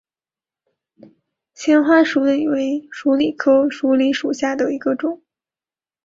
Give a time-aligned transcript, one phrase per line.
[1.53, 5.21] 纤花鼠李为鼠李科鼠李属下的一个种。